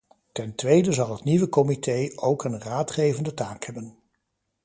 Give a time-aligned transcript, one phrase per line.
[0.31, 3.97] Ten tweede zal het nieuwe comité ook een raadgevende taak hebben.